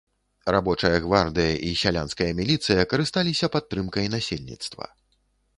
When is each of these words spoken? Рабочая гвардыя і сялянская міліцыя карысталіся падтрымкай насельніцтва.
Рабочая 0.53 0.97
гвардыя 1.03 1.51
і 1.67 1.69
сялянская 1.83 2.29
міліцыя 2.41 2.89
карысталіся 2.95 3.53
падтрымкай 3.57 4.05
насельніцтва. 4.15 4.85